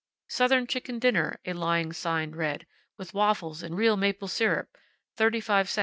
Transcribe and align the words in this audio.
"Southern 0.29 0.65
chicken 0.65 0.97
dinner," 0.97 1.39
a 1.45 1.53
lying 1.53 1.93
sign 1.93 2.31
read, 2.31 2.65
"with 2.97 3.13
waffles 3.13 3.61
and 3.61 3.77
real 3.77 3.97
maple 3.97 4.27
syrup, 4.27 4.75
35 5.15 5.69
cents 5.69 5.77
each." 5.77 5.79